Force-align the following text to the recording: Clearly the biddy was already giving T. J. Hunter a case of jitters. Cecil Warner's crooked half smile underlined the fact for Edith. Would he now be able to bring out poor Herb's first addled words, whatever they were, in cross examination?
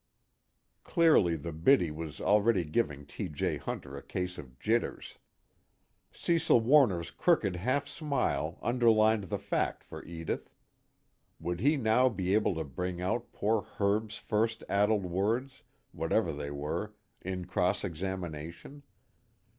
Clearly 0.83 1.35
the 1.35 1.51
biddy 1.53 1.91
was 1.91 2.19
already 2.19 2.65
giving 2.65 3.05
T. 3.05 3.29
J. 3.29 3.57
Hunter 3.57 3.95
a 3.95 4.01
case 4.01 4.39
of 4.39 4.57
jitters. 4.57 5.19
Cecil 6.11 6.59
Warner's 6.59 7.11
crooked 7.11 7.57
half 7.57 7.87
smile 7.87 8.57
underlined 8.63 9.25
the 9.25 9.37
fact 9.37 9.83
for 9.83 10.03
Edith. 10.03 10.49
Would 11.39 11.59
he 11.59 11.77
now 11.77 12.09
be 12.09 12.33
able 12.33 12.55
to 12.55 12.63
bring 12.63 12.99
out 12.99 13.31
poor 13.31 13.61
Herb's 13.61 14.17
first 14.17 14.63
addled 14.67 15.05
words, 15.05 15.61
whatever 15.91 16.33
they 16.33 16.49
were, 16.49 16.95
in 17.21 17.45
cross 17.45 17.83
examination? 17.83 18.81